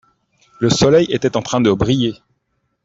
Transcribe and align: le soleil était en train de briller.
le 0.57 0.71
soleil 0.71 1.11
était 1.13 1.37
en 1.37 1.43
train 1.43 1.61
de 1.61 1.71
briller. 1.71 2.15